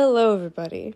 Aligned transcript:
Hello, 0.00 0.32
everybody. 0.32 0.94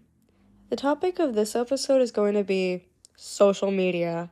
The 0.71 0.77
topic 0.77 1.19
of 1.19 1.35
this 1.35 1.57
episode 1.57 2.01
is 2.01 2.13
going 2.13 2.35
to 2.35 2.45
be 2.45 2.85
social 3.17 3.73
media, 3.73 4.31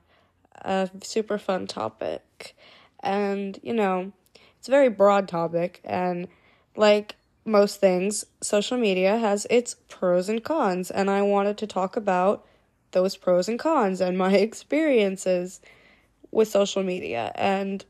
a 0.62 0.88
super 1.02 1.38
fun 1.38 1.66
topic. 1.66 2.56
And, 3.00 3.58
you 3.64 3.72
know, 3.72 4.12
it's 4.56 4.68
a 4.68 4.70
very 4.70 4.88
broad 4.88 5.26
topic, 5.26 5.80
and 5.82 6.28
like 6.76 7.16
most 7.44 7.80
things, 7.80 8.24
social 8.42 8.78
media 8.78 9.18
has 9.18 9.44
its 9.50 9.74
pros 9.88 10.28
and 10.28 10.44
cons, 10.44 10.88
and 10.92 11.10
I 11.10 11.22
wanted 11.22 11.58
to 11.58 11.66
talk 11.66 11.96
about 11.96 12.46
those 12.92 13.16
pros 13.16 13.48
and 13.48 13.58
cons 13.58 14.00
and 14.00 14.16
my 14.16 14.34
experiences 14.34 15.60
with 16.30 16.46
social 16.46 16.84
media. 16.84 17.32
And 17.34 17.84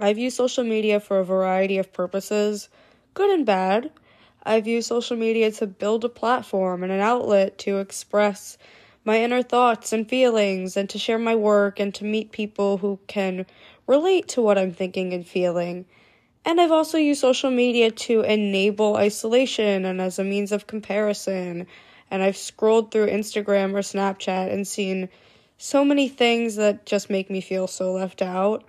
I've 0.00 0.18
used 0.18 0.36
social 0.36 0.64
media 0.64 0.98
for 0.98 1.20
a 1.20 1.24
variety 1.24 1.78
of 1.78 1.92
purposes, 1.92 2.70
good 3.14 3.30
and 3.30 3.46
bad. 3.46 3.92
I've 4.46 4.68
used 4.68 4.88
social 4.88 5.16
media 5.16 5.50
to 5.52 5.66
build 5.66 6.04
a 6.04 6.08
platform 6.08 6.84
and 6.84 6.92
an 6.92 7.00
outlet 7.00 7.58
to 7.58 7.78
express 7.78 8.56
my 9.04 9.20
inner 9.20 9.42
thoughts 9.42 9.92
and 9.92 10.08
feelings 10.08 10.76
and 10.76 10.88
to 10.90 10.98
share 10.98 11.18
my 11.18 11.34
work 11.34 11.80
and 11.80 11.92
to 11.96 12.04
meet 12.04 12.30
people 12.30 12.78
who 12.78 13.00
can 13.08 13.44
relate 13.86 14.28
to 14.28 14.40
what 14.40 14.56
I'm 14.56 14.72
thinking 14.72 15.12
and 15.12 15.26
feeling. 15.26 15.84
And 16.44 16.60
I've 16.60 16.70
also 16.70 16.96
used 16.96 17.20
social 17.20 17.50
media 17.50 17.90
to 17.90 18.20
enable 18.20 18.96
isolation 18.96 19.84
and 19.84 20.00
as 20.00 20.18
a 20.20 20.24
means 20.24 20.52
of 20.52 20.68
comparison. 20.68 21.66
And 22.08 22.22
I've 22.22 22.36
scrolled 22.36 22.92
through 22.92 23.08
Instagram 23.08 23.74
or 23.74 23.80
Snapchat 23.80 24.52
and 24.52 24.66
seen 24.66 25.08
so 25.58 25.84
many 25.84 26.08
things 26.08 26.54
that 26.54 26.86
just 26.86 27.10
make 27.10 27.30
me 27.30 27.40
feel 27.40 27.66
so 27.66 27.92
left 27.92 28.22
out. 28.22 28.62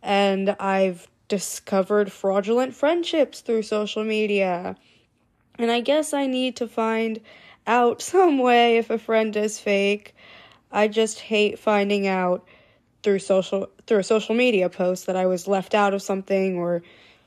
And 0.00 0.50
I've 0.60 1.08
discovered 1.26 2.12
fraudulent 2.12 2.74
friendships 2.74 3.40
through 3.40 3.62
social 3.62 4.04
media. 4.04 4.76
And 5.58 5.70
I 5.70 5.80
guess 5.80 6.14
I 6.14 6.26
need 6.26 6.56
to 6.56 6.68
find 6.68 7.20
out 7.66 8.00
some 8.14 8.38
way 8.38 8.78
if 8.78 8.90
a 8.90 8.98
friend 8.98 9.36
is 9.36 9.58
fake. 9.58 10.14
I 10.70 10.88
just 10.88 11.20
hate 11.20 11.58
finding 11.58 12.06
out 12.06 12.46
through 13.02 13.18
social 13.20 13.68
through 13.86 14.00
a 14.00 14.04
social 14.04 14.34
media 14.34 14.68
post 14.68 15.06
that 15.06 15.16
I 15.16 15.26
was 15.26 15.48
left 15.48 15.74
out 15.74 15.94
of 15.94 16.02
something 16.02 16.56
or 16.56 16.82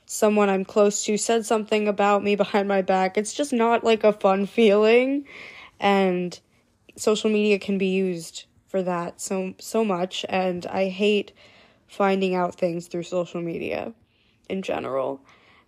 someone 0.06 0.48
I'm 0.48 0.64
close 0.64 1.04
to 1.04 1.16
said 1.16 1.46
something 1.46 1.88
about 1.88 2.22
me 2.22 2.36
behind 2.44 2.68
my 2.68 2.82
back. 2.82 3.18
It's 3.18 3.34
just 3.34 3.52
not 3.52 3.84
like 3.84 4.04
a 4.04 4.12
fun 4.12 4.46
feeling 4.46 5.26
and 5.80 6.38
social 6.96 7.30
media 7.30 7.58
can 7.58 7.78
be 7.78 7.88
used 7.88 8.44
for 8.68 8.82
that 8.82 9.20
so 9.20 9.54
so 9.58 9.84
much 9.84 10.24
and 10.28 10.64
I 10.66 10.88
hate 10.88 11.32
finding 11.88 12.34
out 12.34 12.54
things 12.54 12.86
through 12.86 13.02
social 13.02 13.40
media 13.40 13.92
in 14.48 14.62
general. 14.62 15.20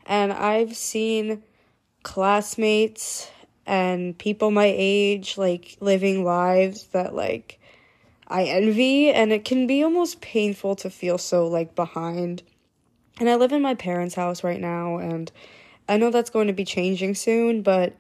And 0.07 0.33
I've 0.33 0.77
seen 0.77 1.43
classmates 2.05 3.29
and 3.67 4.17
people 4.17 4.53
my 4.53 4.73
age 4.77 5.37
like 5.37 5.77
living 5.81 6.23
lives 6.23 6.85
that 6.89 7.15
like 7.15 7.59
I 8.29 8.45
envy 8.45 9.11
and 9.11 9.33
it 9.33 9.45
can 9.45 9.67
be 9.67 9.83
almost 9.83 10.21
painful 10.21 10.77
to 10.77 10.91
feel 10.91 11.19
so 11.19 11.49
like 11.49 11.75
behind. 11.75 12.43
And 13.19 13.29
I 13.29 13.37
live 13.37 13.53
in 13.53 13.63
my 13.63 13.75
parents' 13.75 14.15
house 14.15 14.45
right 14.45 14.61
now 14.61 14.99
and 14.99 15.33
I 15.89 15.97
know 15.97 16.11
that's 16.11 16.31
going 16.31 16.47
to 16.47 16.53
be 16.53 16.65
changing 16.65 17.15
soon, 17.15 17.63
but 17.63 17.95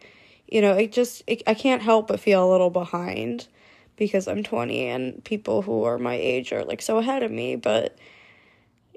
you 0.46 0.60
know, 0.60 0.74
it 0.74 0.92
just 0.92 1.22
it, 1.26 1.42
I 1.46 1.54
can't 1.54 1.82
help 1.82 2.08
but 2.08 2.20
feel 2.20 2.48
a 2.48 2.50
little 2.50 2.70
behind 2.70 3.48
because 3.96 4.28
I'm 4.28 4.42
20 4.42 4.86
and 4.86 5.24
people 5.24 5.62
who 5.62 5.84
are 5.84 5.98
my 5.98 6.14
age 6.14 6.52
are 6.52 6.64
like 6.64 6.82
so 6.82 6.98
ahead 6.98 7.22
of 7.22 7.30
me. 7.30 7.56
But, 7.56 7.96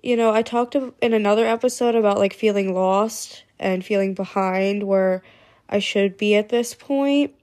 you 0.04 0.16
know, 0.16 0.34
I 0.34 0.42
talked 0.42 0.76
in 0.76 1.14
another 1.14 1.46
episode 1.46 1.96
about 1.96 2.18
like 2.18 2.34
feeling 2.34 2.74
lost 2.74 3.44
and 3.60 3.84
feeling 3.84 4.14
behind 4.14 4.84
where 4.84 5.24
I 5.70 5.80
should 5.80 6.18
be 6.18 6.36
at 6.36 6.50
this 6.50 6.74
point. 6.74 7.34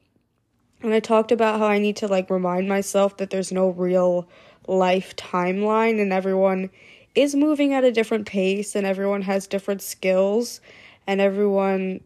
And 0.83 0.93
I 0.93 1.01
talked 1.01 1.33
about 1.33 1.59
how 1.59 1.67
I 1.67 1.79
need 1.79 1.97
to 1.97 2.09
like 2.09 2.31
remind 2.31 2.69
myself 2.69 3.17
that 3.17 3.31
there's 3.31 3.53
no 3.53 3.71
real 3.71 4.29
life 4.67 5.17
timeline 5.17 6.01
and 6.01 6.13
everyone 6.13 6.71
is 7.15 7.35
moving 7.35 7.75
at 7.75 7.85
a 7.85 7.93
different 7.93 8.27
pace 8.27 8.75
and 8.75 8.87
everyone 8.87 9.23
has 9.23 9.47
different 9.47 9.83
skills 9.83 10.61
and 11.07 11.21
everyone 11.21 12.01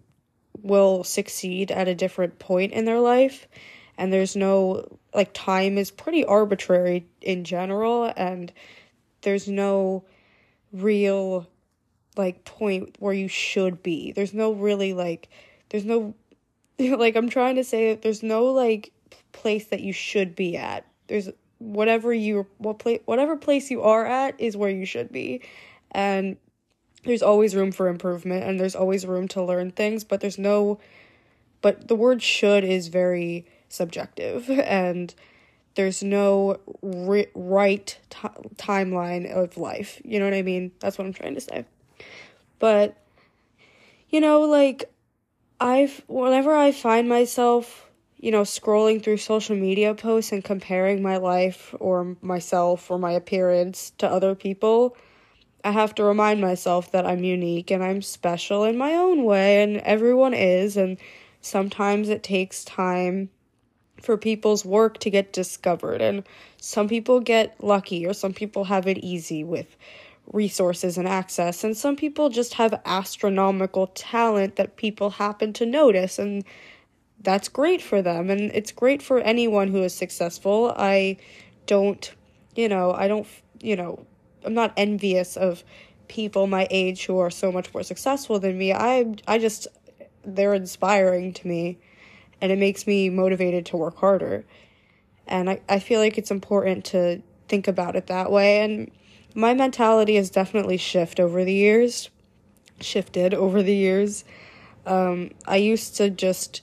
will 0.62 1.04
succeed 1.04 1.70
at 1.70 1.88
a 1.88 1.94
different 1.94 2.38
point 2.38 2.72
in 2.72 2.84
their 2.84 2.98
life 2.98 3.46
and 3.96 4.12
there's 4.12 4.36
no 4.36 4.98
like 5.14 5.30
time 5.32 5.78
is 5.78 5.90
pretty 5.90 6.24
arbitrary 6.24 7.06
in 7.22 7.44
general 7.44 8.12
and 8.16 8.52
there's 9.22 9.48
no 9.48 10.04
real 10.72 11.48
like 12.16 12.44
point 12.44 12.96
where 12.98 13.14
you 13.14 13.28
should 13.28 13.82
be. 13.82 14.12
There's 14.12 14.34
no 14.34 14.52
really 14.52 14.92
like 14.92 15.28
there's 15.70 15.84
no 15.84 16.14
like 16.78 17.16
I'm 17.16 17.30
trying 17.30 17.56
to 17.56 17.64
say 17.64 17.92
that 17.92 18.02
there's 18.02 18.22
no 18.22 18.46
like 18.46 18.92
place 19.32 19.66
that 19.66 19.80
you 19.80 19.92
should 19.92 20.34
be 20.34 20.56
at. 20.56 20.86
There's 21.06 21.30
whatever 21.58 22.12
you 22.12 22.46
what 22.58 22.78
place 22.78 23.00
whatever 23.04 23.36
place 23.36 23.70
you 23.70 23.82
are 23.82 24.06
at 24.06 24.40
is 24.40 24.56
where 24.56 24.70
you 24.70 24.84
should 24.84 25.12
be. 25.12 25.42
And 25.92 26.36
there's 27.04 27.22
always 27.22 27.54
room 27.54 27.72
for 27.72 27.88
improvement 27.88 28.44
and 28.44 28.58
there's 28.58 28.74
always 28.74 29.06
room 29.06 29.28
to 29.28 29.42
learn 29.42 29.70
things, 29.70 30.04
but 30.04 30.20
there's 30.20 30.38
no 30.38 30.78
but 31.60 31.88
the 31.88 31.96
word 31.96 32.22
should 32.22 32.64
is 32.64 32.88
very 32.88 33.46
subjective 33.68 34.48
and 34.64 35.14
there's 35.78 36.02
no 36.02 36.58
ri- 36.82 37.28
right 37.36 37.96
t- 38.10 38.28
timeline 38.56 39.30
of 39.30 39.56
life. 39.56 40.02
You 40.04 40.18
know 40.18 40.24
what 40.24 40.34
I 40.34 40.42
mean? 40.42 40.72
That's 40.80 40.98
what 40.98 41.06
I'm 41.06 41.12
trying 41.12 41.36
to 41.36 41.40
say. 41.40 41.66
But 42.58 42.96
you 44.10 44.20
know, 44.20 44.40
like 44.40 44.92
I've 45.60 46.02
whenever 46.08 46.52
I 46.52 46.72
find 46.72 47.08
myself, 47.08 47.88
you 48.16 48.32
know, 48.32 48.42
scrolling 48.42 49.00
through 49.00 49.18
social 49.18 49.54
media 49.54 49.94
posts 49.94 50.32
and 50.32 50.42
comparing 50.42 51.00
my 51.00 51.16
life 51.16 51.72
or 51.78 52.16
myself 52.22 52.90
or 52.90 52.98
my 52.98 53.12
appearance 53.12 53.92
to 53.98 54.08
other 54.08 54.34
people, 54.34 54.96
I 55.62 55.70
have 55.70 55.94
to 55.94 56.02
remind 56.02 56.40
myself 56.40 56.90
that 56.90 57.06
I'm 57.06 57.22
unique 57.22 57.70
and 57.70 57.84
I'm 57.84 58.02
special 58.02 58.64
in 58.64 58.76
my 58.76 58.94
own 58.94 59.22
way 59.22 59.62
and 59.62 59.76
everyone 59.76 60.34
is 60.34 60.76
and 60.76 60.98
sometimes 61.40 62.08
it 62.08 62.24
takes 62.24 62.64
time 62.64 63.30
for 64.02 64.16
people's 64.16 64.64
work 64.64 64.98
to 64.98 65.10
get 65.10 65.32
discovered. 65.32 66.00
And 66.00 66.24
some 66.60 66.88
people 66.88 67.20
get 67.20 67.62
lucky, 67.62 68.06
or 68.06 68.12
some 68.12 68.32
people 68.32 68.64
have 68.64 68.86
it 68.86 68.98
easy 68.98 69.44
with 69.44 69.76
resources 70.32 70.98
and 70.98 71.08
access, 71.08 71.64
and 71.64 71.76
some 71.76 71.96
people 71.96 72.28
just 72.28 72.54
have 72.54 72.80
astronomical 72.84 73.86
talent 73.88 74.56
that 74.56 74.76
people 74.76 75.10
happen 75.10 75.52
to 75.54 75.64
notice, 75.64 76.18
and 76.18 76.44
that's 77.22 77.48
great 77.48 77.80
for 77.82 78.02
them. 78.02 78.30
And 78.30 78.52
it's 78.52 78.70
great 78.70 79.02
for 79.02 79.20
anyone 79.20 79.68
who 79.68 79.82
is 79.82 79.94
successful. 79.94 80.74
I 80.76 81.16
don't, 81.66 82.12
you 82.54 82.68
know, 82.68 82.92
I 82.92 83.08
don't, 83.08 83.26
you 83.60 83.74
know, 83.74 84.04
I'm 84.44 84.54
not 84.54 84.72
envious 84.76 85.36
of 85.36 85.64
people 86.08 86.46
my 86.46 86.66
age 86.70 87.06
who 87.06 87.18
are 87.18 87.30
so 87.30 87.52
much 87.52 87.72
more 87.72 87.82
successful 87.82 88.38
than 88.38 88.56
me. 88.56 88.72
I 88.72 89.14
I 89.26 89.38
just 89.38 89.66
they're 90.24 90.54
inspiring 90.54 91.32
to 91.34 91.48
me 91.48 91.78
and 92.40 92.52
it 92.52 92.58
makes 92.58 92.86
me 92.86 93.10
motivated 93.10 93.66
to 93.66 93.76
work 93.76 93.98
harder. 93.98 94.44
And 95.26 95.50
I, 95.50 95.60
I 95.68 95.78
feel 95.78 96.00
like 96.00 96.18
it's 96.18 96.30
important 96.30 96.84
to 96.86 97.22
think 97.48 97.68
about 97.68 97.96
it 97.96 98.06
that 98.06 98.30
way. 98.30 98.60
And 98.60 98.90
my 99.34 99.54
mentality 99.54 100.16
has 100.16 100.30
definitely 100.30 100.76
shifted 100.76 101.22
over 101.22 101.44
the 101.44 101.52
years. 101.52 102.10
Shifted 102.80 103.34
over 103.34 103.62
the 103.62 103.74
years. 103.74 104.24
Um, 104.86 105.32
I 105.46 105.56
used 105.56 105.96
to 105.96 106.10
just 106.10 106.62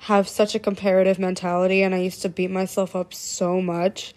have 0.00 0.28
such 0.28 0.54
a 0.54 0.58
comparative 0.58 1.18
mentality 1.18 1.82
and 1.82 1.94
I 1.94 1.98
used 1.98 2.22
to 2.22 2.28
beat 2.28 2.50
myself 2.50 2.96
up 2.96 3.14
so 3.14 3.62
much 3.62 4.14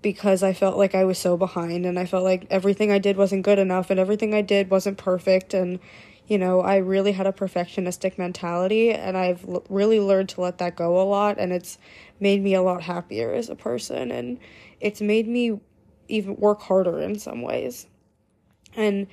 because 0.00 0.42
I 0.42 0.52
felt 0.52 0.76
like 0.76 0.94
I 0.94 1.04
was 1.04 1.18
so 1.18 1.36
behind 1.36 1.86
and 1.86 1.98
I 1.98 2.06
felt 2.06 2.24
like 2.24 2.46
everything 2.50 2.90
I 2.90 2.98
did 2.98 3.16
wasn't 3.16 3.42
good 3.42 3.58
enough 3.58 3.90
and 3.90 4.00
everything 4.00 4.34
I 4.34 4.42
did 4.42 4.70
wasn't 4.70 4.98
perfect 4.98 5.54
and 5.54 5.78
you 6.26 6.38
know, 6.38 6.60
I 6.60 6.76
really 6.76 7.12
had 7.12 7.26
a 7.26 7.32
perfectionistic 7.32 8.16
mentality 8.16 8.90
and 8.90 9.16
I've 9.16 9.46
l- 9.46 9.64
really 9.68 10.00
learned 10.00 10.30
to 10.30 10.40
let 10.40 10.58
that 10.58 10.76
go 10.76 11.00
a 11.00 11.04
lot 11.04 11.38
and 11.38 11.52
it's 11.52 11.78
made 12.18 12.42
me 12.42 12.54
a 12.54 12.62
lot 12.62 12.82
happier 12.82 13.32
as 13.32 13.50
a 13.50 13.54
person 13.54 14.10
and 14.10 14.38
it's 14.80 15.00
made 15.00 15.28
me 15.28 15.60
even 16.08 16.36
work 16.36 16.62
harder 16.62 17.00
in 17.00 17.18
some 17.18 17.42
ways. 17.42 17.86
And 18.74 19.06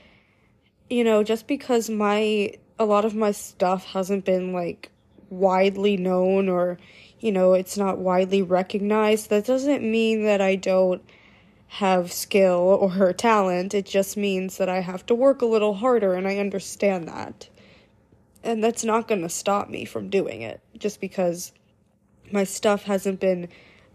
you 0.89 1.03
know, 1.03 1.23
just 1.23 1.47
because 1.47 1.89
my 1.89 2.53
a 2.79 2.85
lot 2.85 3.05
of 3.05 3.13
my 3.13 3.31
stuff 3.31 3.85
hasn't 3.85 4.25
been 4.25 4.53
like 4.53 4.91
widely 5.29 5.97
known 5.97 6.49
or 6.49 6.77
you 7.19 7.31
know, 7.31 7.53
it's 7.53 7.77
not 7.77 7.99
widely 7.99 8.41
recognized, 8.41 9.29
that 9.29 9.45
doesn't 9.45 9.83
mean 9.83 10.23
that 10.23 10.41
I 10.41 10.55
don't 10.55 11.03
have 11.75 12.11
skill 12.11 12.77
or 12.81 13.13
talent. 13.13 13.73
It 13.73 13.85
just 13.85 14.17
means 14.17 14.57
that 14.57 14.67
I 14.67 14.81
have 14.81 15.05
to 15.05 15.15
work 15.15 15.41
a 15.41 15.45
little 15.45 15.73
harder, 15.73 16.15
and 16.15 16.27
I 16.27 16.35
understand 16.35 17.07
that. 17.07 17.47
And 18.43 18.61
that's 18.61 18.83
not 18.83 19.07
going 19.07 19.21
to 19.21 19.29
stop 19.29 19.69
me 19.69 19.85
from 19.85 20.09
doing 20.09 20.41
it 20.41 20.59
just 20.77 20.99
because 20.99 21.53
my 22.29 22.43
stuff 22.43 22.83
hasn't 22.83 23.21
been 23.21 23.47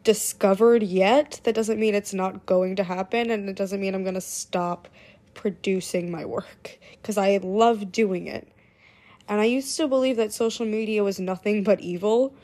discovered 0.05 0.85
yet. 0.85 1.43
That 1.45 1.55
doesn't 1.55 1.79
mean 1.79 1.95
it's 1.95 2.15
not 2.15 2.47
going 2.47 2.77
to 2.77 2.83
happen, 2.83 3.31
and 3.31 3.47
it 3.47 3.57
doesn't 3.57 3.81
mean 3.81 3.95
I'm 3.95 4.05
going 4.05 4.15
to 4.15 4.23
stop 4.23 4.89
producing 5.35 6.11
my 6.11 6.25
work 6.25 6.79
because 6.93 7.19
I 7.19 7.37
love 7.43 7.93
doing 7.93 8.27
it. 8.27 8.49
And 9.29 9.39
I 9.39 9.45
used 9.45 9.77
to 9.77 9.87
believe 9.87 10.17
that 10.17 10.33
social 10.33 10.65
media 10.65 11.05
was 11.05 11.21
nothing 11.21 11.63
but 11.63 11.81
evil. 11.81 12.35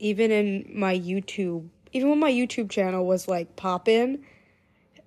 Even 0.00 0.32
in 0.32 0.72
my 0.74 0.98
YouTube, 0.98 1.68
even 1.94 2.10
when 2.10 2.18
my 2.18 2.30
YouTube 2.30 2.68
channel 2.68 3.06
was 3.06 3.28
like 3.28 3.56
poppin', 3.56 4.24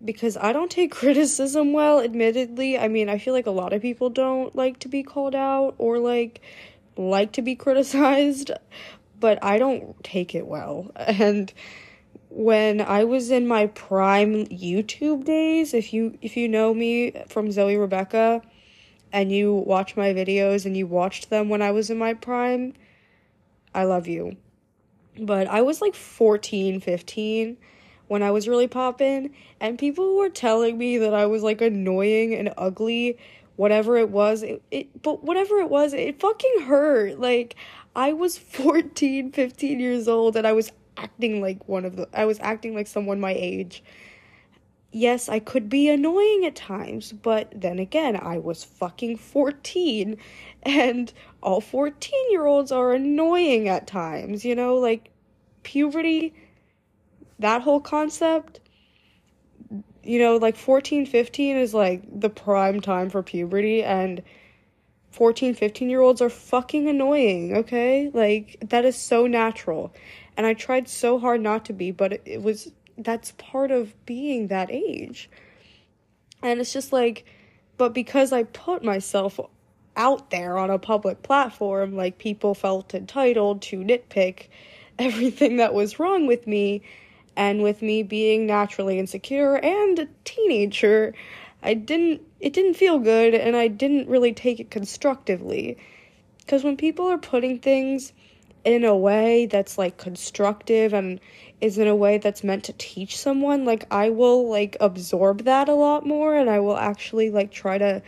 because 0.03 0.37
I 0.37 0.53
don't 0.53 0.71
take 0.71 0.91
criticism 1.01 1.73
well, 1.73 1.99
admittedly. 1.99 2.79
I 2.79 2.87
mean, 2.87 3.09
I 3.09 3.19
feel 3.19 3.33
like 3.33 3.45
a 3.45 3.51
lot 3.51 3.73
of 3.73 3.81
people 3.81 4.09
don't 4.09 4.55
like 4.55 4.79
to 4.79 4.87
be 4.87 5.03
called 5.03 5.35
out 5.35 5.75
or 5.77 5.99
like 5.99 6.41
like 6.95 7.33
to 7.33 7.43
be 7.43 7.55
criticized, 7.55 8.49
but 9.19 9.43
I 9.43 9.59
don't 9.59 10.03
take 10.03 10.33
it 10.33 10.47
well. 10.47 10.91
And 10.95 11.53
when 12.29 12.81
I 12.81 13.03
was 13.03 13.31
in 13.31 13.47
my 13.47 13.67
prime 13.67 14.45
YouTube 14.47 15.23
days, 15.23 15.73
if 15.73 15.93
you 15.93 16.17
if 16.21 16.37
you 16.37 16.47
know 16.47 16.73
me 16.73 17.13
from 17.27 17.51
Zoe 17.51 17.77
Rebecca 17.77 18.41
and 19.11 19.31
you 19.31 19.53
watch 19.53 19.95
my 19.95 20.13
videos 20.13 20.65
and 20.65 20.75
you 20.75 20.85
watched 20.87 21.29
them 21.29 21.49
when 21.49 21.61
I 21.61 21.71
was 21.71 21.89
in 21.89 21.97
my 21.97 22.13
prime, 22.13 22.73
I 23.73 23.83
love 23.85 24.07
you. 24.07 24.37
But 25.19 25.47
I 25.47 25.61
was 25.61 25.81
like 25.81 25.95
14, 25.95 26.79
15 26.79 27.57
when 28.07 28.23
I 28.23 28.31
was 28.31 28.47
really 28.47 28.67
popping, 28.67 29.33
and 29.59 29.77
people 29.77 30.15
were 30.15 30.29
telling 30.29 30.77
me 30.77 30.97
that 30.99 31.13
I 31.13 31.25
was 31.25 31.43
like 31.43 31.59
annoying 31.61 32.33
and 32.33 32.53
ugly, 32.57 33.17
whatever 33.57 33.97
it 33.97 34.09
was. 34.09 34.43
It, 34.43 34.61
it 34.71 35.01
but 35.01 35.23
whatever 35.23 35.57
it 35.57 35.69
was, 35.69 35.93
it 35.93 36.19
fucking 36.19 36.61
hurt. 36.61 37.19
Like 37.19 37.55
I 37.95 38.13
was 38.13 38.37
14, 38.37 39.31
15 39.31 39.79
years 39.79 40.07
old 40.07 40.35
and 40.35 40.47
I 40.47 40.53
was 40.53 40.71
acting 40.95 41.41
like 41.41 41.67
one 41.67 41.85
of 41.85 41.95
the 41.95 42.07
I 42.13 42.25
was 42.25 42.39
acting 42.39 42.73
like 42.73 42.87
someone 42.87 43.19
my 43.19 43.33
age. 43.33 43.83
Yes, 44.97 45.29
I 45.29 45.37
could 45.37 45.69
be 45.69 45.89
annoying 45.89 46.43
at 46.45 46.55
times, 46.55 47.11
but 47.11 47.51
then 47.53 47.77
again, 47.77 48.15
I 48.15 48.39
was 48.39 48.63
fucking 48.63 49.17
14 49.17 50.17
and 50.63 51.13
all 51.43 51.61
14-year-olds 51.61 52.71
are 52.71 52.93
annoying 52.93 53.67
at 53.67 53.85
times, 53.85 54.43
you 54.43 54.55
know, 54.55 54.75
like 54.77 55.11
puberty 55.61 56.33
that 57.39 57.61
whole 57.61 57.81
concept 57.81 58.61
you 60.01 60.17
know 60.17 60.37
like 60.37 60.55
14 60.55 61.05
15 61.05 61.57
is 61.57 61.73
like 61.73 62.01
the 62.09 62.29
prime 62.29 62.79
time 62.79 63.09
for 63.09 63.21
puberty 63.21 63.83
and 63.83 64.23
14 65.11 65.53
15 65.53 65.89
year 65.89 65.99
olds 65.99 66.21
are 66.21 66.29
fucking 66.29 66.87
annoying 66.87 67.55
okay? 67.57 68.09
Like 68.13 68.57
that 68.69 68.85
is 68.85 68.95
so 68.95 69.27
natural 69.27 69.93
and 70.37 70.45
i 70.45 70.53
tried 70.53 70.87
so 70.87 71.19
hard 71.19 71.41
not 71.41 71.65
to 71.65 71.73
be 71.73 71.91
but 71.91 72.13
it, 72.13 72.21
it 72.25 72.41
was 72.41 72.71
that's 72.97 73.31
part 73.37 73.71
of 73.71 73.93
being 74.05 74.47
that 74.47 74.71
age 74.71 75.29
and 76.41 76.59
it's 76.59 76.73
just 76.73 76.91
like 76.91 77.25
but 77.77 77.93
because 77.93 78.31
i 78.31 78.43
put 78.43 78.83
myself 78.83 79.39
out 79.95 80.29
there 80.29 80.57
on 80.57 80.69
a 80.69 80.79
public 80.79 81.23
platform 81.23 81.95
like 81.95 82.17
people 82.17 82.53
felt 82.53 82.93
entitled 82.93 83.61
to 83.61 83.77
nitpick 83.77 84.47
everything 84.99 85.57
that 85.57 85.73
was 85.73 85.99
wrong 85.99 86.25
with 86.27 86.47
me 86.47 86.81
and 87.37 87.61
with 87.61 87.83
me 87.83 88.01
being 88.03 88.47
naturally 88.47 88.99
insecure 88.99 89.57
and 89.57 89.99
a 89.99 90.07
teenager, 90.25 91.13
I 91.63 91.75
didn't 91.75 92.21
it 92.39 92.51
didn't 92.51 92.73
feel 92.73 92.99
good 92.99 93.33
and 93.33 93.55
I 93.55 93.67
didn't 93.67 94.09
really 94.09 94.33
take 94.33 94.59
it 94.59 94.71
constructively. 94.71 95.77
Cuz 96.47 96.63
when 96.63 96.75
people 96.75 97.07
are 97.07 97.17
putting 97.17 97.59
things 97.59 98.11
in 98.65 98.83
a 98.83 98.97
way 98.97 99.45
that's 99.45 99.77
like 99.77 99.97
constructive 99.97 100.93
and 100.93 101.19
is 101.59 101.77
in 101.77 101.87
a 101.87 101.95
way 101.95 102.17
that's 102.17 102.43
meant 102.43 102.63
to 102.65 102.73
teach 102.73 103.17
someone, 103.17 103.65
like 103.65 103.85
I 103.91 104.09
will 104.09 104.49
like 104.49 104.77
absorb 104.79 105.43
that 105.43 105.69
a 105.69 105.73
lot 105.73 106.05
more 106.05 106.35
and 106.35 106.49
I 106.49 106.59
will 106.59 106.77
actually 106.77 107.29
like 107.29 107.51
try 107.51 107.77
to 107.77 108.01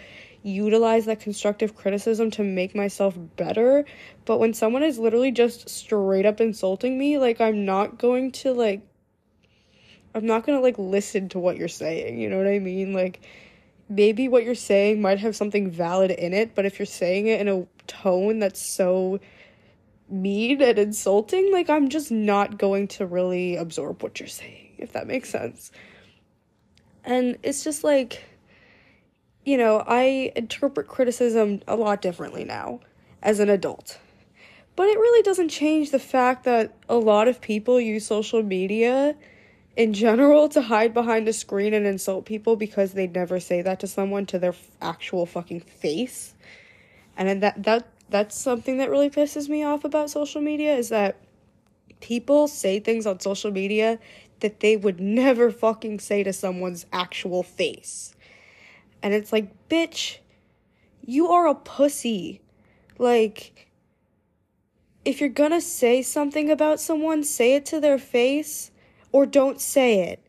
utilize 0.43 1.05
that 1.05 1.19
constructive 1.19 1.75
criticism 1.75 2.31
to 2.31 2.43
make 2.43 2.75
myself 2.75 3.17
better. 3.35 3.85
But 4.25 4.39
when 4.39 4.53
someone 4.53 4.83
is 4.83 4.99
literally 4.99 5.31
just 5.31 5.67
straight 5.69 6.25
up 6.25 6.39
insulting 6.39 6.97
me, 6.97 7.17
like 7.17 7.41
I'm 7.41 7.65
not 7.65 7.97
going 7.97 8.31
to 8.33 8.53
like 8.53 8.81
I'm 10.13 10.25
not 10.25 10.45
gonna 10.45 10.61
like 10.61 10.77
listen 10.77 11.29
to 11.29 11.39
what 11.39 11.57
you're 11.57 11.67
saying, 11.67 12.19
you 12.19 12.29
know 12.29 12.37
what 12.37 12.47
I 12.47 12.59
mean? 12.59 12.93
Like 12.93 13.21
maybe 13.89 14.27
what 14.27 14.43
you're 14.43 14.55
saying 14.55 15.01
might 15.01 15.19
have 15.19 15.35
something 15.35 15.69
valid 15.71 16.11
in 16.11 16.33
it, 16.33 16.53
but 16.53 16.65
if 16.65 16.77
you're 16.77 16.85
saying 16.85 17.27
it 17.27 17.41
in 17.41 17.47
a 17.47 17.65
tone 17.87 18.39
that's 18.39 18.63
so 18.63 19.19
mean 20.11 20.61
and 20.61 20.79
insulting, 20.79 21.51
like 21.51 21.69
I'm 21.69 21.89
just 21.89 22.11
not 22.11 22.57
going 22.57 22.87
to 22.89 23.05
really 23.05 23.55
absorb 23.55 24.03
what 24.03 24.19
you're 24.19 24.27
saying, 24.29 24.75
if 24.77 24.93
that 24.93 25.07
makes 25.07 25.29
sense. 25.29 25.71
And 27.03 27.37
it's 27.43 27.63
just 27.63 27.83
like 27.83 28.23
you 29.45 29.57
know, 29.57 29.83
I 29.87 30.31
interpret 30.35 30.87
criticism 30.87 31.61
a 31.67 31.75
lot 31.75 32.03
differently 32.03 32.43
now 32.43 32.81
as 33.23 33.39
an 33.39 33.49
adult. 33.49 33.97
But 34.75 34.87
it 34.87 34.97
really 34.97 35.23
doesn't 35.23 35.49
change 35.49 35.91
the 35.91 35.99
fact 35.99 36.43
that 36.43 36.73
a 36.87 36.95
lot 36.95 37.27
of 37.27 37.41
people 37.41 37.81
use 37.81 38.05
social 38.05 38.43
media 38.43 39.15
in 39.75 39.93
general 39.93 40.49
to 40.49 40.61
hide 40.61 40.93
behind 40.93 41.27
a 41.27 41.33
screen 41.33 41.73
and 41.73 41.85
insult 41.85 42.25
people 42.25 42.55
because 42.55 42.93
they'd 42.93 43.13
never 43.13 43.39
say 43.39 43.61
that 43.61 43.79
to 43.79 43.87
someone 43.87 44.25
to 44.27 44.39
their 44.39 44.53
actual 44.81 45.25
fucking 45.25 45.61
face. 45.61 46.35
And 47.17 47.41
that 47.41 47.63
that 47.63 47.87
that's 48.09 48.35
something 48.35 48.77
that 48.77 48.89
really 48.89 49.09
pisses 49.09 49.49
me 49.49 49.63
off 49.63 49.83
about 49.83 50.09
social 50.09 50.41
media 50.41 50.75
is 50.75 50.89
that 50.89 51.17
people 52.01 52.47
say 52.47 52.79
things 52.79 53.05
on 53.05 53.19
social 53.19 53.51
media 53.51 53.99
that 54.39 54.59
they 54.61 54.77
would 54.77 54.99
never 54.99 55.51
fucking 55.51 55.99
say 55.99 56.23
to 56.23 56.33
someone's 56.33 56.85
actual 56.93 57.43
face. 57.43 58.15
And 59.03 59.13
it's 59.13 59.31
like, 59.31 59.67
bitch, 59.67 60.19
you 61.05 61.27
are 61.27 61.47
a 61.47 61.55
pussy. 61.55 62.41
Like 62.97 63.69
if 65.05 65.19
you're 65.19 65.29
gonna 65.29 65.61
say 65.61 66.01
something 66.01 66.49
about 66.49 66.79
someone, 66.79 67.23
say 67.23 67.55
it 67.55 67.65
to 67.67 67.79
their 67.79 67.97
face 67.97 68.71
or 69.11 69.25
don't 69.25 69.59
say 69.59 70.09
it. 70.09 70.19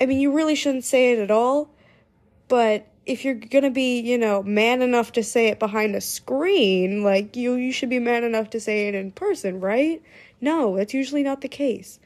I 0.00 0.06
mean, 0.06 0.20
you 0.20 0.32
really 0.32 0.54
shouldn't 0.54 0.84
say 0.84 1.12
it 1.12 1.18
at 1.18 1.30
all, 1.30 1.74
but 2.48 2.86
if 3.08 3.24
you're 3.24 3.34
gonna 3.34 3.70
be, 3.70 4.00
you 4.00 4.18
know, 4.18 4.42
man 4.42 4.82
enough 4.82 5.12
to 5.12 5.22
say 5.24 5.46
it 5.48 5.58
behind 5.58 5.96
a 5.96 6.00
screen, 6.00 7.02
like 7.02 7.36
you 7.36 7.54
you 7.54 7.72
should 7.72 7.88
be 7.88 7.98
man 7.98 8.22
enough 8.22 8.50
to 8.50 8.60
say 8.60 8.86
it 8.86 8.94
in 8.94 9.12
person, 9.12 9.60
right? 9.60 10.02
No, 10.42 10.76
that's 10.76 10.92
usually 10.92 11.22
not 11.22 11.40
the 11.40 11.48
case. 11.48 11.98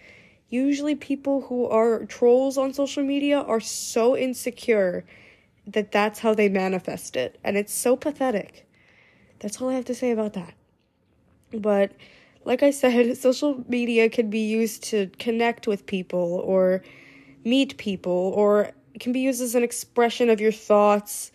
Usually 0.48 0.94
people 0.94 1.42
who 1.42 1.66
are 1.66 2.04
trolls 2.04 2.56
on 2.56 2.72
social 2.72 3.02
media 3.02 3.40
are 3.40 3.58
so 3.58 4.16
insecure 4.16 5.04
that 5.66 5.90
that's 5.90 6.20
how 6.20 6.34
they 6.34 6.48
manifest 6.48 7.16
it, 7.16 7.36
and 7.42 7.56
it's 7.56 7.74
so 7.74 7.96
pathetic. 7.96 8.66
That's 9.40 9.60
all 9.60 9.70
I 9.70 9.74
have 9.74 9.84
to 9.86 9.94
say 9.96 10.12
about 10.12 10.34
that. 10.34 10.54
But 11.52 11.92
like 12.44 12.62
I 12.62 12.70
said, 12.70 13.16
social 13.28 13.64
media 13.68 14.08
can 14.08 14.30
be 14.30 14.46
used 14.46 14.84
to 14.84 15.10
connect 15.18 15.66
with 15.66 15.84
people 15.86 16.40
or 16.44 16.82
meet 17.44 17.76
people 17.76 18.32
or 18.36 18.70
can 19.00 19.12
be 19.12 19.20
used 19.20 19.40
as 19.40 19.54
an 19.54 19.62
expression 19.62 20.30
of 20.30 20.40
your 20.40 20.52
thoughts. 20.52 21.32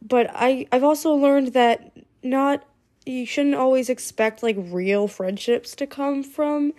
But 0.00 0.30
I 0.34 0.66
I've 0.72 0.84
also 0.84 1.14
learned 1.14 1.48
that 1.48 1.96
not 2.22 2.64
you 3.04 3.26
shouldn't 3.26 3.54
always 3.54 3.88
expect 3.90 4.42
like 4.42 4.56
real 4.58 5.08
friendships 5.08 5.74
to 5.76 5.86
come 5.86 6.22
from 6.22 6.72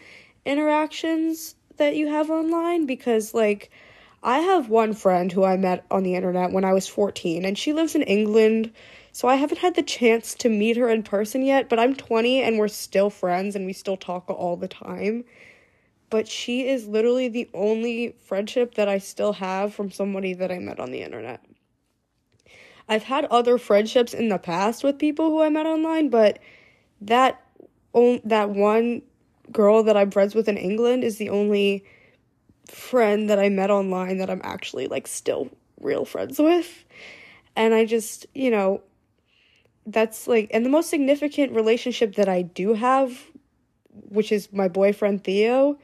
interactions 0.45 1.55
that 1.77 1.95
you 1.95 2.07
have 2.07 2.29
online 2.29 2.85
because 2.85 3.33
like 3.33 3.71
I 4.21 4.39
have 4.39 4.69
one 4.69 4.93
friend 4.93 5.31
who 5.31 5.43
I 5.43 5.57
met 5.57 5.85
on 5.91 6.03
the 6.03 6.15
internet 6.15 6.51
when 6.51 6.63
I 6.63 6.73
was 6.73 6.87
14 6.87 7.43
and 7.43 7.57
she 7.57 7.73
lives 7.73 7.95
in 7.95 8.03
England 8.03 8.71
so 9.15 9.27
I 9.27 9.35
haven't 9.35 9.59
had 9.59 9.75
the 9.75 9.83
chance 9.83 10.33
to 10.35 10.49
meet 10.49 10.75
her 10.75 10.89
in 10.89 11.03
person 11.03 11.43
yet, 11.43 11.69
but 11.69 11.77
I'm 11.77 11.95
20 11.95 12.41
and 12.41 12.57
we're 12.57 12.67
still 12.67 13.11
friends 13.11 13.55
and 13.55 13.63
we 13.63 13.71
still 13.71 13.95
talk 13.95 14.27
all 14.27 14.57
the 14.57 14.67
time. 14.67 15.23
But 16.13 16.27
she 16.27 16.67
is 16.67 16.87
literally 16.87 17.27
the 17.27 17.49
only 17.55 18.15
friendship 18.23 18.75
that 18.75 18.87
I 18.87 18.99
still 18.99 19.33
have 19.33 19.73
from 19.73 19.89
somebody 19.89 20.35
that 20.35 20.51
I 20.51 20.59
met 20.59 20.79
on 20.79 20.91
the 20.91 21.01
internet. 21.01 21.43
I've 22.87 23.01
had 23.01 23.25
other 23.25 23.57
friendships 23.57 24.13
in 24.13 24.29
the 24.29 24.37
past 24.37 24.83
with 24.83 24.99
people 24.99 25.31
who 25.31 25.41
I 25.41 25.49
met 25.49 25.65
online, 25.65 26.09
but 26.09 26.37
that 27.01 27.41
that 28.25 28.51
one 28.51 29.01
girl 29.51 29.81
that 29.81 29.97
I'm 29.97 30.11
friends 30.11 30.35
with 30.35 30.47
in 30.47 30.55
England 30.55 31.03
is 31.03 31.17
the 31.17 31.31
only 31.31 31.83
friend 32.67 33.27
that 33.27 33.39
I 33.39 33.49
met 33.49 33.71
online 33.71 34.19
that 34.19 34.29
I'm 34.29 34.41
actually 34.43 34.85
like 34.85 35.07
still 35.07 35.49
real 35.81 36.05
friends 36.05 36.37
with. 36.37 36.85
And 37.55 37.73
I 37.73 37.85
just, 37.85 38.27
you 38.35 38.51
know, 38.51 38.83
that's 39.87 40.27
like 40.27 40.51
and 40.53 40.63
the 40.63 40.69
most 40.69 40.91
significant 40.91 41.53
relationship 41.53 42.13
that 42.17 42.29
I 42.29 42.43
do 42.43 42.75
have 42.75 43.31
which 44.09 44.31
is 44.31 44.53
my 44.53 44.67
boyfriend 44.67 45.23
Theo 45.23 45.79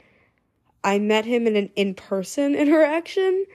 I 0.82 0.98
met 0.98 1.24
him 1.24 1.46
in 1.46 1.56
an 1.56 1.70
in-person 1.76 2.54
interaction 2.56 3.46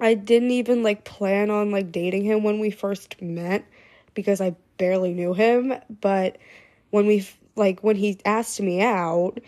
I 0.00 0.14
didn't 0.14 0.52
even 0.52 0.82
like 0.82 1.04
plan 1.04 1.50
on 1.50 1.70
like 1.70 1.90
dating 1.90 2.24
him 2.24 2.44
when 2.44 2.60
we 2.60 2.70
first 2.70 3.20
met 3.20 3.64
because 4.14 4.40
I 4.40 4.54
barely 4.76 5.12
knew 5.12 5.34
him 5.34 5.74
but 6.00 6.38
when 6.90 7.06
we 7.06 7.28
like 7.56 7.80
when 7.80 7.96
he 7.96 8.20
asked 8.24 8.60
me 8.60 8.80
out 8.80 9.38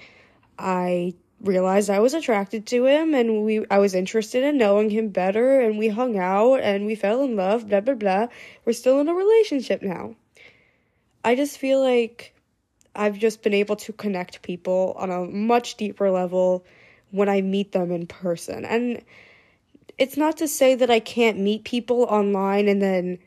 I 0.59 1.15
realized 1.41 1.89
I 1.89 2.01
was 2.01 2.15
attracted 2.15 2.67
to 2.67 2.85
him 2.87 3.15
and 3.15 3.45
we 3.45 3.65
I 3.71 3.79
was 3.79 3.95
interested 3.95 4.45
in 4.45 4.59
knowing 4.59 4.91
him 4.91 5.09
better 5.09 5.61
and 5.61 5.79
we 5.79 5.89
hung 5.89 6.19
out 6.19 6.61
and 6.61 6.87
we 6.87 6.95
fell 6.95 7.23
in 7.23 7.37
love, 7.37 7.69
blah 7.69 7.81
blah 7.81 7.95
blah. 7.95 8.27
We're 8.65 8.73
still 8.73 9.01
in 9.01 9.09
a 9.09 9.15
relationship 9.15 9.83
now. 9.83 10.17
I 11.25 11.35
just 11.35 11.59
feel 11.59 11.81
like 11.81 12.35
I've 13.01 13.19
just 13.19 13.43
been 13.43 13.55
able 13.55 13.77
to 13.77 13.95
connect 13.95 14.43
people 14.43 14.95
on 14.99 15.11
a 15.11 15.25
much 15.25 15.77
deeper 15.77 16.11
level 16.11 16.67
when 17.11 17.31
I 17.31 17.41
meet 17.41 17.73
them 17.73 17.91
in 17.91 18.07
person. 18.07 18.67
And 18.67 19.03
it's 19.97 20.19
not 20.19 20.37
to 20.37 20.47
say 20.47 20.75
that 20.75 20.91
I 20.91 21.01
can't 21.01 21.39
meet 21.39 21.65
people 21.65 22.03
online 22.03 22.69
and 22.69 22.83
then, 22.83 23.19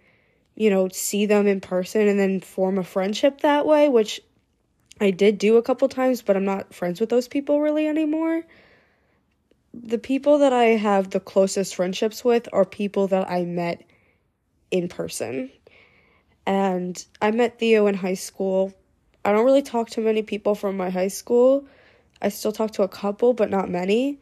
you 0.56 0.70
know, 0.70 0.90
see 0.90 1.26
them 1.26 1.48
in 1.48 1.60
person 1.60 2.08
and 2.08 2.20
then 2.20 2.40
form 2.40 2.78
a 2.78 2.84
friendship 2.84 3.42
that 3.42 3.66
way, 3.66 3.90
which 3.90 4.22
I 5.02 5.10
did 5.10 5.40
do 5.40 5.58
a 5.58 5.64
couple 5.64 5.90
times, 5.90 6.22
but 6.22 6.38
I'm 6.38 6.46
not 6.46 6.76
friends 6.76 7.00
with 7.00 7.10
those 7.10 7.28
people 7.28 7.60
really 7.60 7.88
anymore. 7.88 8.44
The 9.74 9.98
people 9.98 10.38
that 10.38 10.54
I 10.54 10.66
have 10.66 11.10
the 11.10 11.20
closest 11.20 11.74
friendships 11.74 12.24
with 12.24 12.48
are 12.54 12.64
people 12.64 13.08
that 13.08 13.28
I 13.28 13.44
met 13.44 13.84
in 14.70 14.88
person. 14.88 15.50
And 16.46 17.04
I 17.20 17.32
met 17.32 17.58
Theo 17.58 17.88
in 17.88 17.96
high 17.96 18.14
school. 18.14 18.72
I 19.26 19.32
don't 19.32 19.46
really 19.46 19.62
talk 19.62 19.90
to 19.92 20.02
many 20.02 20.22
people 20.22 20.56
from 20.56 20.78
my 20.78 20.90
high 20.90 21.08
school. 21.08 21.66
I 22.22 22.30
still 22.30 22.52
talk 22.52 22.72
to 22.72 22.84
a 22.84 22.88
couple, 22.88 23.34
but 23.34 23.50
not 23.50 23.70
many. 23.70 24.20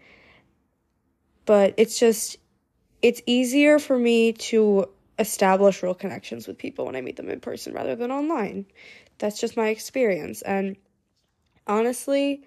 But 1.46 1.74
it's 1.77 2.00
just, 2.00 2.38
it's 3.01 3.22
easier 3.25 3.79
for 3.79 3.98
me 3.98 4.34
to 4.34 4.89
establish 5.20 5.84
real 5.84 5.93
connections 5.93 6.48
with 6.48 6.58
people 6.58 6.86
when 6.86 6.96
I 6.96 7.01
meet 7.01 7.15
them 7.15 7.29
in 7.29 7.39
person 7.39 7.74
rather 7.74 7.96
than 7.96 8.12
online. 8.12 8.65
That's 9.17 9.39
just 9.39 9.58
my 9.58 9.70
experience. 9.70 10.41
And 10.41 10.75
honestly, 11.67 12.43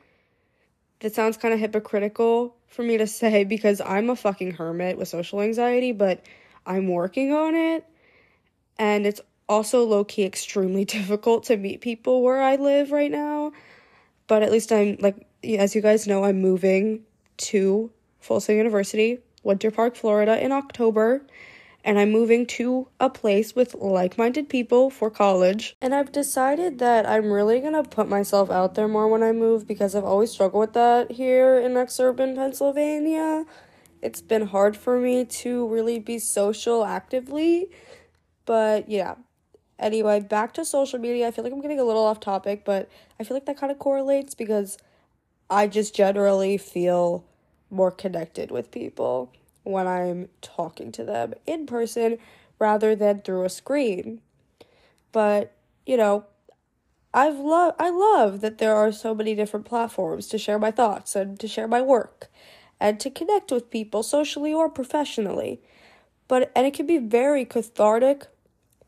that 1.00 1.14
sounds 1.14 1.36
kind 1.36 1.54
of 1.54 1.60
hypocritical 1.60 2.56
for 2.66 2.82
me 2.82 2.98
to 2.98 3.06
say 3.20 3.44
because 3.44 3.80
I'm 3.80 4.10
a 4.10 4.16
fucking 4.16 4.52
hermit 4.52 4.98
with 4.98 5.08
social 5.08 5.40
anxiety, 5.40 5.92
but 5.92 6.24
I'm 6.66 6.88
working 6.88 7.32
on 7.32 7.54
it. 7.54 7.84
And 8.78 9.06
it's 9.06 9.20
also 9.48 9.84
low 9.84 10.04
key 10.04 10.24
extremely 10.24 10.84
difficult 10.96 11.44
to 11.44 11.56
meet 11.56 11.80
people 11.80 12.22
where 12.22 12.40
I 12.40 12.56
live 12.56 12.92
right 12.92 13.10
now. 13.10 13.52
But 14.26 14.42
at 14.42 14.50
least 14.50 14.72
I'm 14.72 14.96
like, 15.00 15.26
as 15.44 15.74
you 15.74 15.82
guys 15.82 16.06
know, 16.06 16.24
I'm 16.24 16.40
moving 16.40 17.02
to 17.36 17.90
Sail 18.20 18.56
University, 18.56 19.18
Winter 19.42 19.70
Park, 19.70 19.96
Florida 19.96 20.42
in 20.42 20.52
October 20.52 21.26
and 21.84 21.98
I'm 21.98 22.10
moving 22.10 22.46
to 22.46 22.88
a 22.98 23.10
place 23.10 23.54
with 23.54 23.74
like 23.74 24.16
minded 24.16 24.48
people 24.48 24.88
for 24.88 25.10
college. 25.10 25.76
And 25.82 25.94
I've 25.94 26.10
decided 26.10 26.78
that 26.78 27.06
I'm 27.06 27.30
really 27.30 27.60
gonna 27.60 27.84
put 27.84 28.08
myself 28.08 28.50
out 28.50 28.74
there 28.74 28.88
more 28.88 29.06
when 29.06 29.22
I 29.22 29.32
move 29.32 29.68
because 29.68 29.94
I've 29.94 30.04
always 30.04 30.30
struggled 30.30 30.60
with 30.60 30.72
that 30.72 31.12
here 31.12 31.58
in 31.58 31.72
Exurban, 31.74 32.34
Pennsylvania. 32.34 33.44
It's 34.00 34.22
been 34.22 34.46
hard 34.46 34.76
for 34.76 34.98
me 34.98 35.24
to 35.26 35.68
really 35.68 35.98
be 35.98 36.18
social 36.18 36.84
actively. 36.84 37.68
But 38.46 38.88
yeah. 38.88 39.16
Anyway, 39.78 40.20
back 40.20 40.54
to 40.54 40.64
social 40.64 40.98
media. 40.98 41.26
I 41.26 41.30
feel 41.30 41.44
like 41.44 41.52
I'm 41.52 41.60
getting 41.60 41.80
a 41.80 41.84
little 41.84 42.04
off 42.04 42.20
topic, 42.20 42.64
but 42.64 42.88
I 43.18 43.24
feel 43.24 43.36
like 43.36 43.46
that 43.46 43.58
kind 43.58 43.72
of 43.72 43.78
correlates 43.78 44.34
because 44.34 44.78
I 45.50 45.66
just 45.66 45.94
generally 45.94 46.58
feel 46.58 47.24
more 47.70 47.90
connected 47.90 48.50
with 48.50 48.70
people 48.70 49.32
when 49.64 49.86
I'm 49.86 50.28
talking 50.42 50.92
to 50.92 51.04
them 51.04 51.34
in 51.46 51.66
person 51.66 52.18
rather 52.58 52.94
than 52.94 53.22
through 53.22 53.44
a 53.44 53.50
screen. 53.50 54.20
But, 55.12 55.52
you 55.86 55.96
know, 55.96 56.26
I've 57.12 57.38
love 57.38 57.74
I 57.78 57.90
love 57.90 58.40
that 58.40 58.58
there 58.58 58.74
are 58.74 58.90
so 58.90 59.14
many 59.14 59.36
different 59.36 59.66
platforms 59.66 60.26
to 60.28 60.38
share 60.38 60.58
my 60.58 60.72
thoughts 60.72 61.14
and 61.14 61.38
to 61.38 61.46
share 61.46 61.68
my 61.68 61.80
work 61.80 62.28
and 62.80 62.98
to 63.00 63.10
connect 63.10 63.52
with 63.52 63.70
people 63.70 64.02
socially 64.02 64.52
or 64.52 64.68
professionally. 64.68 65.60
But 66.26 66.50
and 66.56 66.66
it 66.66 66.74
can 66.74 66.86
be 66.86 66.98
very 66.98 67.44
cathartic 67.44 68.26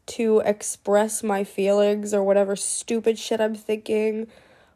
to 0.07 0.41
express 0.45 1.23
my 1.23 1.45
feelings 1.45 2.15
or 2.15 2.23
whatever 2.23 2.57
stupid 2.57 3.19
shit 3.19 3.41
I'm 3.41 3.55
thinking 3.55 4.29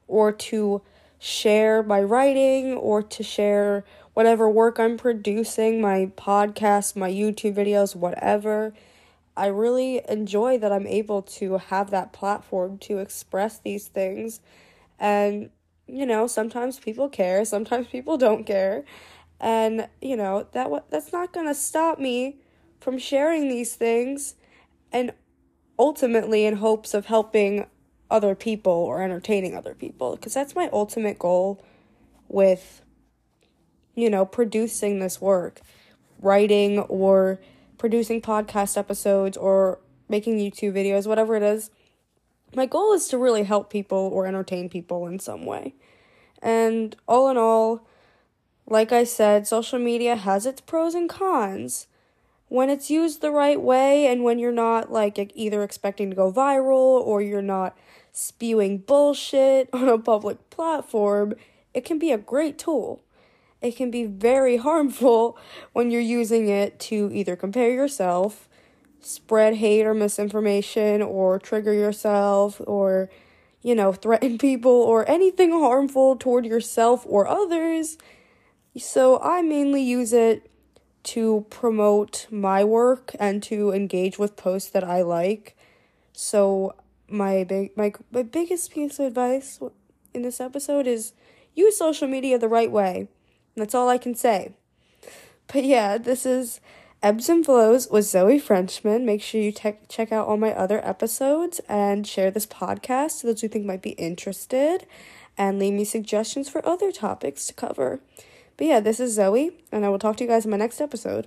or 0.09 0.33
to 0.33 0.83
share 1.19 1.83
my 1.83 2.03
writing 2.03 2.75
or 2.75 3.03
to 3.03 3.23
share 3.23 3.85
whatever 4.15 4.51
work 4.51 4.79
I'm 4.79 4.97
producing, 4.97 5.81
my 5.81 6.11
podcast, 6.17 6.97
my 6.97 7.11
YouTube 7.11 7.55
videos, 7.55 7.95
whatever. 7.95 8.75
I 9.37 9.47
really 9.47 10.03
enjoy 10.09 10.59
that 10.59 10.73
I'm 10.73 10.87
able 10.87 11.23
to 11.23 11.59
have 11.59 11.91
that 11.91 12.13
platform 12.13 12.79
to 12.79 12.99
express 12.99 13.59
these 13.59 13.87
things. 13.87 14.41
And, 14.99 15.51
you 15.87 16.05
know, 16.05 16.27
sometimes 16.27 16.79
people 16.79 17.09
care, 17.09 17.45
sometimes 17.45 17.87
people 17.87 18.19
don't 18.19 18.45
care. 18.45 18.85
And, 19.39 19.89
you 20.03 20.17
know, 20.17 20.47
that 20.53 20.69
that's 20.91 21.13
not 21.13 21.33
going 21.33 21.47
to 21.47 21.55
stop 21.55 21.99
me 21.99 22.37
from 22.81 22.99
sharing 22.99 23.49
these 23.49 23.75
things 23.75 24.35
and 24.93 25.13
ultimately 25.81 26.45
in 26.45 26.57
hopes 26.57 26.95
of 26.95 27.07
helping 27.07 27.67
other 28.11 28.35
people 28.35 28.73
or 28.73 29.03
entertaining 29.03 29.57
other 29.57 29.75
people 29.75 30.17
because 30.17 30.35
that's 30.35 30.55
my 30.55 30.69
ultimate 30.73 31.19
goal 31.19 31.65
with 32.29 32.83
you 33.95 34.11
know, 34.11 34.25
producing 34.25 34.99
this 34.99 35.21
work, 35.21 35.61
writing 36.21 36.79
or 36.81 37.41
producing 37.79 38.21
podcast 38.21 38.77
episodes 38.77 39.37
or 39.37 39.79
making 40.09 40.39
YouTube 40.39 40.73
videos, 40.73 41.07
whatever 41.07 41.37
it 41.37 41.43
is. 41.43 41.71
My 42.55 42.67
goal 42.67 42.93
is 42.93 43.09
to 43.09 43.19
really 43.19 43.45
help 43.45 43.71
people 43.71 44.11
or 44.13 44.27
entertain 44.27 44.69
people 44.69 45.07
in 45.07 45.19
some 45.19 45.45
way. 45.45 45.75
And 46.43 46.97
all 47.07 47.29
in 47.31 47.37
all, 47.37 47.87
like 48.67 48.93
I 48.93 49.05
said, 49.05 49.47
social 49.47 49.79
media 49.79 50.17
has 50.17 50.47
its 50.47 50.61
pros 50.61 50.95
and 50.95 51.09
cons. 51.09 51.87
When 52.51 52.69
it's 52.69 52.91
used 52.91 53.23
the 53.23 53.31
right 53.31 53.61
way 53.61 54.07
and 54.07 54.23
when 54.23 54.39
you're 54.39 54.53
not 54.53 54.93
like 54.93 55.33
either 55.35 55.63
expecting 55.63 56.11
to 56.11 56.17
go 56.17 56.31
viral 56.31 57.01
or 57.01 57.23
you're 57.23 57.41
not 57.41 57.75
spewing 58.13 58.79
bullshit 58.79 59.71
on 59.73 59.89
a 59.89 59.99
public 59.99 60.51
platform, 60.51 61.35
it 61.73 61.87
can 61.87 61.99
be 61.99 62.13
a 62.13 62.19
great 62.19 62.59
tool 62.59 63.03
it 63.61 63.77
can 63.77 63.91
be 63.91 64.05
very 64.05 64.57
harmful 64.69 65.39
when 65.73 65.91
you're 65.91 66.01
using 66.01 66.49
it 66.49 66.79
to 66.81 67.11
either 67.13 67.37
compare 67.37 67.71
yourself, 67.71 68.49
spread 69.01 69.57
hate 69.57 69.87
or 69.87 69.95
misinformation, 69.95 71.03
or 71.03 71.39
trigger 71.39 71.73
yourself, 71.73 72.61
or, 72.67 73.11
you 73.63 73.75
know, 73.75 73.93
threaten 73.93 74.39
people, 74.49 74.73
or 74.73 75.09
anything 75.09 75.51
harmful 75.51 76.17
toward 76.17 76.45
yourself 76.47 77.05
or 77.09 77.27
others. 77.27 77.99
So 78.77 79.21
I 79.21 79.43
mainly 79.43 79.83
use 79.83 80.13
it 80.13 80.50
to 81.03 81.47
promote 81.51 82.27
my 82.31 82.65
work 82.65 83.15
and 83.19 83.43
to 83.45 83.73
engage 83.73 84.19
with 84.19 84.37
posts 84.37 84.71
that 84.71 84.85
I 84.85 85.03
like. 85.03 85.57
So 86.13 86.75
my 87.09 87.45
big 87.45 87.77
my 87.77 87.93
my 88.11 88.23
biggest 88.23 88.71
piece 88.73 88.99
of 88.99 89.07
advice 89.07 89.61
in 90.15 90.23
this 90.23 90.41
episode 90.41 90.87
is 90.87 91.13
use 91.55 91.79
social 91.79 92.09
media 92.09 92.39
the 92.39 92.49
right 92.49 92.71
way. 92.71 93.09
That's 93.57 93.75
all 93.75 93.89
I 93.89 93.99
can 93.99 94.15
say. 94.15 94.53
But 95.53 95.65
yeah, 95.65 95.99
this 95.99 96.25
is 96.25 96.61
Ebbs 97.03 97.29
and 97.29 97.45
Flows 97.45 97.89
with 97.91 98.05
Zoe 98.05 98.39
Frenchman. 98.39 99.05
Make 99.05 99.23
sure 99.23 99.41
you 99.41 99.53
te- 99.53 99.79
check 99.89 100.13
out 100.13 100.29
all 100.29 100.37
my 100.37 100.53
other 100.53 100.87
episodes 100.87 101.61
and 101.69 102.07
share 102.07 102.31
this 102.31 102.47
podcast 102.47 103.21
to 103.21 103.27
those 103.27 103.43
you 103.43 103.49
think 103.49 103.65
might 103.65 103.83
be 103.83 103.91
interested 103.91 104.87
and 105.37 105.59
leave 105.59 105.73
me 105.73 105.85
suggestions 105.85 106.49
for 106.49 106.67
other 106.67 106.93
topics 106.93 107.47
to 107.47 107.55
cover. 107.55 108.01
But 108.61 108.67
yeah, 108.67 108.81
this 108.81 109.01
is 109.01 109.15
Zoe, 109.15 109.53
and 109.73 109.87
I 109.87 109.89
will 109.89 109.99
talk 109.99 110.19
to 110.19 110.25
you 110.25 110.29
guys 110.29 110.45
in 110.45 110.51
my 110.51 110.59
next 110.59 110.83
episode. 110.83 111.27